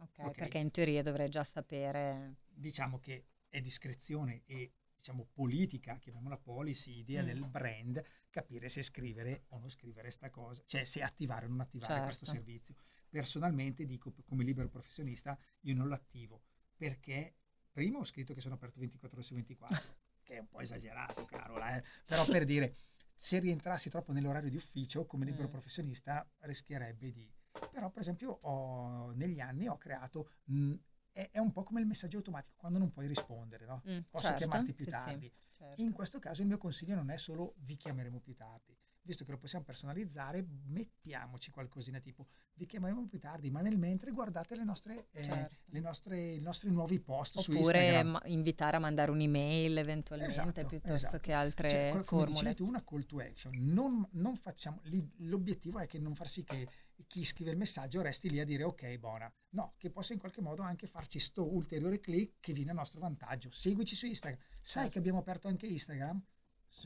[0.00, 0.32] Ok, Ok.
[0.38, 2.36] perché in teoria dovrei già sapere.
[2.48, 7.26] Diciamo che è discrezione e diciamo politica, chiamiamola policy, idea Mm.
[7.26, 11.60] del brand, capire se scrivere o non scrivere sta cosa, cioè se attivare o non
[11.60, 12.06] attivare Certo.
[12.06, 12.74] questo servizio.
[13.08, 16.42] Personalmente dico come libero professionista io non lo attivo
[16.76, 17.36] perché
[17.72, 19.96] prima ho scritto che sono aperto 24 ore su 24,
[20.28, 21.82] che è un po' esagerato, Carola, eh?
[22.04, 22.76] però per dire
[23.16, 25.50] se rientrassi troppo nell'orario di ufficio come libero Mm.
[25.50, 27.32] professionista rischierebbe di...
[27.70, 30.28] Però per esempio ho- negli anni ho creato...
[30.44, 30.74] mh,
[31.12, 33.82] è, è un po' come il messaggio automatico quando non puoi rispondere, no?
[33.88, 35.32] Mm, Posso certo, chiamarti più sì, sì, tardi.
[35.56, 35.80] certo.
[35.80, 38.76] In questo caso il mio consiglio non è solo vi chiameremo più tardi,
[39.08, 44.10] visto che lo possiamo personalizzare, mettiamoci qualcosina tipo vi chiameremo più tardi, ma nel mentre
[44.10, 45.56] guardate le nostre, eh, Certo.
[45.66, 50.92] le nostre- i nostri nuovi post Oppure ma- invitare a mandare un'email eventualmente Esatto, piuttosto
[50.94, 51.18] esatto.
[51.20, 52.32] che altre Cioè, co- come formule.
[52.32, 53.52] dicevi tu, una call to action.
[53.56, 54.80] Non, non facciamo,
[55.18, 56.68] l'obiettivo è che non far sì che
[57.06, 59.32] chi scrive il messaggio resti lì a dire ok, buona.
[59.50, 63.00] No, che possa in qualche modo anche farci sto ulteriore click che viene a nostro
[63.00, 63.50] vantaggio.
[63.52, 64.38] Seguici su Instagram.
[64.60, 64.88] Sai Certo.
[64.90, 66.22] che abbiamo aperto anche Instagram?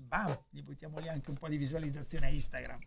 [0.01, 2.79] Bam, gli buttiamo lì anche un po' di visualizzazione a Instagram.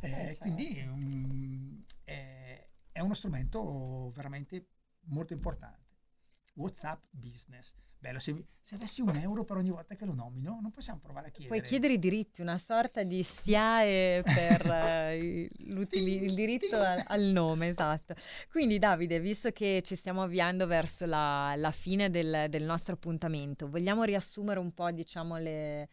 [0.00, 0.40] Eh, certo.
[0.40, 4.66] Quindi mm, è, è uno strumento veramente
[5.06, 5.86] molto importante.
[6.54, 7.74] WhatsApp Business.
[8.00, 11.28] Bello, se, se avessi un euro per ogni volta che lo nomino, non possiamo provare
[11.28, 11.58] a chiedere.
[11.58, 17.68] Puoi chiedere i diritti, una sorta di SIAE per eh, il diritto al, al nome,
[17.68, 18.14] esatto.
[18.50, 23.68] Quindi Davide, visto che ci stiamo avviando verso la, la fine del, del nostro appuntamento,
[23.68, 25.88] vogliamo riassumere un po', diciamo, le,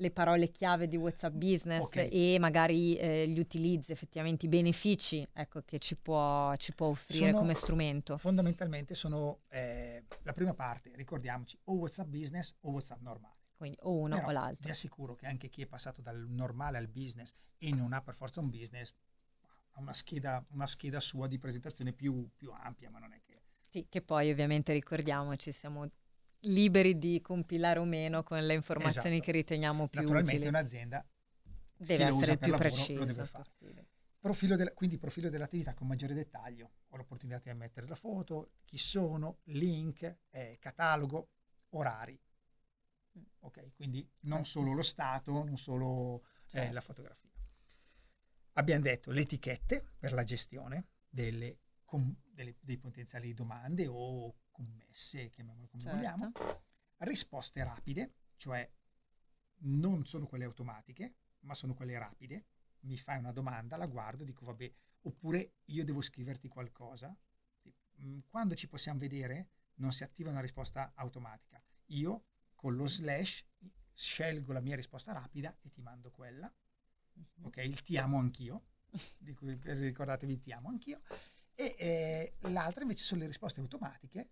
[0.00, 2.08] le parole chiave di WhatsApp Business Ok.
[2.10, 7.26] e magari eh, gli utilizzi, effettivamente i benefici ecco, che ci può, ci può offrire
[7.26, 8.16] Sono- come strumento.
[8.16, 13.36] Fondamentalmente sono eh, la prima parte, ricordiamoci, o WhatsApp Business o WhatsApp normale.
[13.56, 14.70] Quindi o uno Però o Vi l'altro.
[14.70, 18.40] assicuro che anche chi è passato dal normale al business e non ha per forza
[18.40, 18.94] un business
[19.72, 23.42] ha una scheda, una scheda sua di presentazione più, più ampia, ma non è che...
[23.62, 25.86] Sì, che poi ovviamente ricordiamoci, siamo
[26.44, 29.24] liberi di compilare o meno con le informazioni Esatto.
[29.24, 30.48] che riteniamo più Naturalmente utili.
[30.48, 31.06] un'azienda
[31.76, 33.86] Deve essere più possibile.
[34.18, 36.72] Profilo del- quindi profilo dell'attività con maggiore dettaglio.
[36.88, 41.30] Ho l'opportunità di mettere la foto, chi sono, link, eh, catalogo,
[41.70, 42.20] orari.
[43.18, 43.22] Mm.
[43.40, 46.72] Ok, quindi non solo lo stato, non solo eh, Certo.
[46.74, 47.30] la fotografia.
[48.54, 54.34] Abbiamo detto le etichette per la gestione delle, com- delle- dei potenziali domande o
[54.64, 55.96] commesse, chiamiamole come Certo.
[55.96, 56.32] vogliamo.
[56.98, 58.70] Risposte rapide, cioè
[59.62, 62.46] non sono quelle automatiche, ma sono quelle rapide.
[62.80, 67.14] Mi fai una domanda, la guardo, dico vabbè, oppure io devo scriverti qualcosa.
[68.02, 71.62] Mm, Quando ci possiamo vedere non si attiva una risposta automatica.
[71.86, 73.46] Io con lo slash
[73.92, 76.52] scelgo la mia risposta rapida e ti mando quella.
[77.42, 78.66] Ok, il ti amo anch'io,
[79.36, 81.00] cui ricordatevi ti amo anch'io.
[81.54, 84.30] E eh, l'altra invece sono le risposte automatiche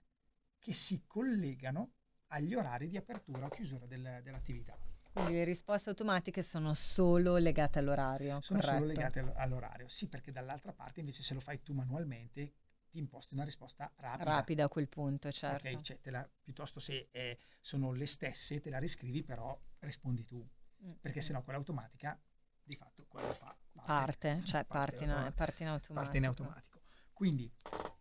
[0.69, 1.93] che si collegano
[2.27, 4.77] agli orari di apertura o chiusura del- dell'attività.
[5.11, 8.39] Quindi le risposte automatiche sono solo legate all'orario.
[8.43, 8.87] Sono solo corretto?
[8.93, 9.89] legate all- all'orario.
[9.89, 12.53] Sì, perché dall'altra parte invece se lo fai tu manualmente
[12.91, 14.25] ti imposti una risposta rapida.
[14.31, 15.67] Rapida a quel punto, certo.
[15.69, 20.47] Ok, cioè la- piuttosto se eh, sono le stesse te la riscrivi però rispondi tu.
[20.85, 21.23] Mm, Perché mm.
[21.23, 22.21] sennò quella automatica
[22.63, 25.35] di fatto quella fa Parte, cioè parte in, automatico.
[25.35, 25.95] parte in automatico.
[25.95, 26.81] parte in automatico.
[27.15, 27.51] Quindi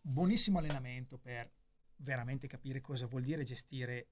[0.02, 1.50] buonissimo allenamento per
[1.98, 4.08] veramente capire cosa vuol dire gestire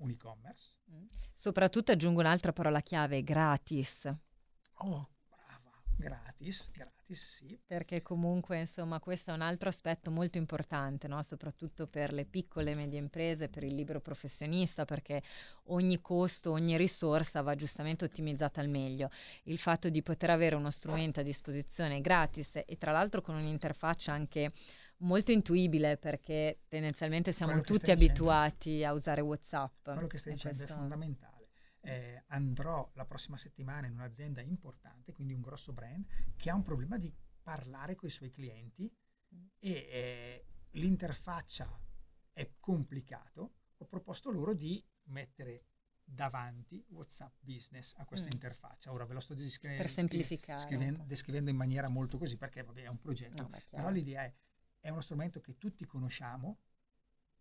[0.00, 0.76] un e-commerce.
[0.90, 1.06] Mm.
[1.34, 4.12] Soprattutto aggiungo un'altra parola chiave, gratis.
[4.82, 7.58] Oh, brava, gratis, gratis, sì.
[7.66, 11.22] Perché comunque, insomma, questo è un altro aspetto molto importante, no?
[11.22, 15.22] soprattutto per le piccole e medie imprese, per il libero professionista, perché
[15.64, 19.10] ogni costo, ogni risorsa va giustamente ottimizzata al meglio.
[19.44, 24.12] Il fatto di poter avere uno strumento a disposizione gratis e tra l'altro con un'interfaccia
[24.12, 24.52] anche
[25.00, 28.30] molto intuibile, perché tendenzialmente siamo Quello tutti stai dicendo.
[28.30, 29.82] abituati a usare WhatsApp.
[29.84, 31.48] Quello che stai dicendo questo- è fondamentale.
[31.82, 36.04] Eh, andrò la prossima settimana in un'azienda importante, quindi un grosso brand,
[36.36, 38.92] che ha un problema di parlare con i suoi clienti
[39.58, 41.80] e eh, l'interfaccia
[42.32, 43.54] è complicato.
[43.78, 45.64] Ho proposto loro di mettere
[46.04, 48.32] davanti WhatsApp Business a questa Mm.
[48.32, 48.92] interfaccia.
[48.92, 50.60] Ora ve lo sto descri- Per scri- semplificare.
[50.60, 51.04] scriven- un po'.
[51.04, 53.42] descrivendo in maniera molto così perché vabbè, è un progetto.
[53.42, 54.34] No, Però l'idea è,
[54.80, 56.58] è uno strumento che tutti conosciamo,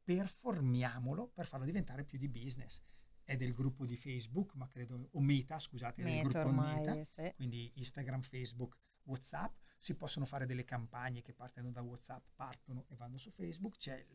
[0.03, 2.81] performiamolo per farlo diventare più di business.
[3.23, 6.83] È del gruppo di Facebook, ma credo, o Meta, scusate, è del Meta gruppo ormai,
[6.83, 7.33] Meta, sì.
[7.35, 9.55] quindi Instagram, Facebook, WhatsApp.
[9.77, 14.05] Si possono fare delle campagne che partono da WhatsApp, partono e vanno su Facebook, c'è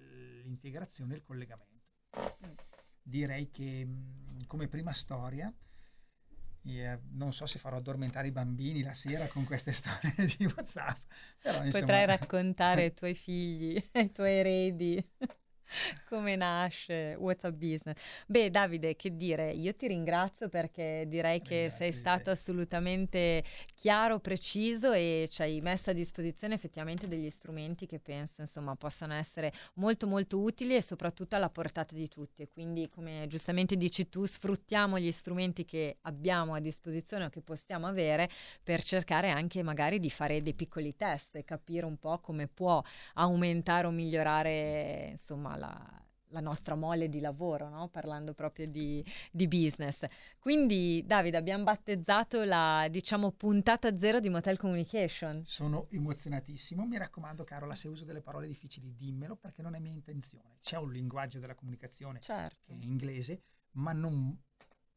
[0.42, 1.92] l'integrazione e il collegamento.
[2.44, 2.52] Mm.
[3.02, 5.54] Direi che mh, come prima storia,
[6.66, 10.98] eh, non so se farò addormentare i bambini la sera con queste storie di WhatsApp,
[11.40, 11.84] però insomma...
[11.84, 15.04] Potrai raccontare ai tuoi figli, ai tuoi eredi,
[16.08, 17.96] come nasce WhatsApp Business.
[18.26, 23.44] Beh, Davide, che dire, io ti ringrazio perché direi che Ringrazio sei stato assolutamente
[23.74, 29.14] chiaro, preciso e ci hai messo a disposizione effettivamente degli strumenti che penso, insomma, possano
[29.14, 32.42] essere molto molto utili e soprattutto alla portata di tutti.
[32.42, 37.40] E quindi, come giustamente dici tu, sfruttiamo gli strumenti che abbiamo a disposizione o che
[37.40, 38.28] possiamo avere
[38.62, 42.82] per cercare anche magari di fare dei piccoli test e capire un po' come può
[43.14, 47.88] aumentare o migliorare insomma la, la nostra mole di lavoro, no?
[47.88, 50.04] parlando proprio di, di business.
[50.38, 55.44] Quindi Davide abbiamo battezzato la diciamo puntata zero di Motel Communication.
[55.44, 56.84] Sono emozionatissimo.
[56.84, 60.58] Mi raccomando, Carola, se uso delle parole difficili, dimmelo perché non è mia intenzione.
[60.60, 62.56] C'è un linguaggio della comunicazione Certo.
[62.66, 63.42] che è inglese,
[63.72, 64.36] ma non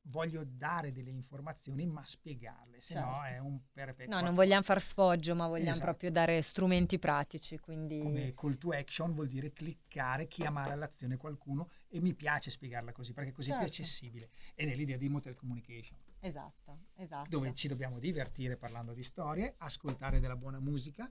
[0.10, 3.36] voglio dare delle informazioni, ma spiegarle, se no Certo.
[3.36, 4.16] è un perpetuo.
[4.16, 5.86] No, non vogliamo far sfoggio, ma vogliamo Esatto.
[5.86, 11.70] proprio dare strumenti pratici, quindi Come call to action vuol dire cliccare, chiamare all'azione qualcuno
[11.89, 13.66] e mi piace spiegarla così perché così è Certo.
[13.70, 14.30] più accessibile.
[14.55, 17.30] Ed è l'idea di Motel Communication, esatto, esatto.
[17.30, 21.10] dove ci dobbiamo divertire parlando di storie, ascoltare della buona musica.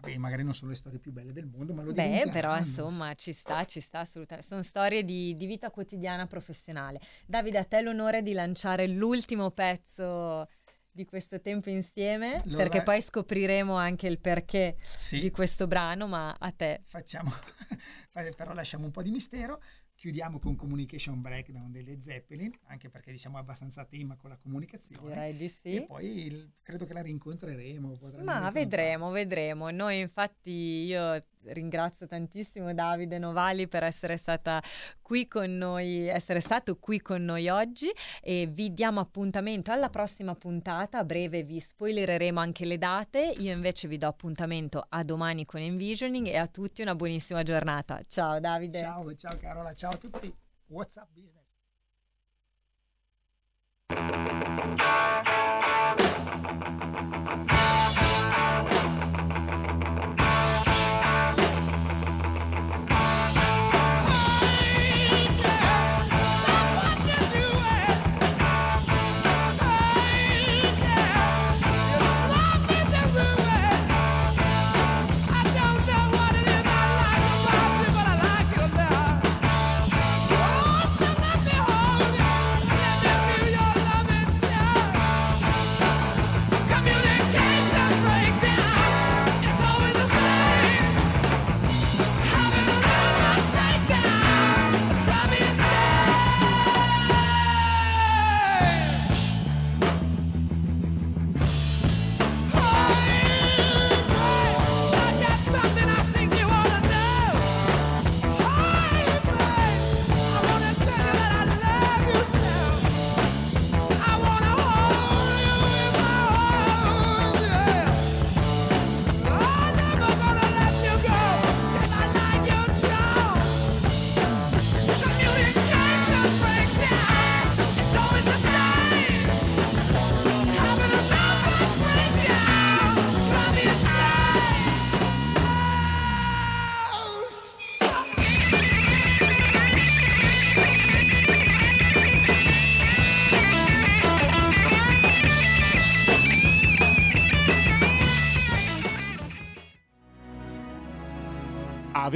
[0.00, 3.14] Vabbè, magari non sono le storie più belle del mondo, ma lo Beh, però insomma
[3.14, 4.48] ci sta, ci sta assolutamente.
[4.48, 7.00] Sono storie di, di vita quotidiana professionale.
[7.26, 10.48] Davide, a te l'onore di lanciare l'ultimo pezzo
[10.88, 15.20] di questo tempo insieme, Lo perché poi scopriremo anche il perché Sì.
[15.20, 16.82] di questo brano, ma a te.
[16.86, 17.30] facciamo,
[18.10, 19.60] fa- però lasciamo un po' di mistero.
[19.98, 25.08] Chiudiamo con Communication Breakdown delle Zeppelin, anche perché diciamo abbastanza a tema con la comunicazione.
[25.12, 25.84] Direi di E sì.
[25.88, 27.98] poi il- credo che la rincontreremo.
[28.22, 29.70] Ma vedremo, vedremo.
[29.70, 31.20] Noi infatti io
[31.52, 34.62] ringrazio tantissimo Davide Novali per essere stata
[35.02, 37.90] qui con noi, essere stato qui con noi oggi
[38.22, 40.98] e vi diamo appuntamento alla prossima puntata.
[40.98, 43.34] A breve vi spoilereremo anche le date.
[43.38, 48.00] Io invece vi do appuntamento a domani con Envisioning e a tutti una buonissima giornata.
[48.06, 48.80] Ciao Davide.
[48.80, 50.34] Ciao, ciao Carola, ciao a tutti.
[50.68, 51.46] WhatsApp Business.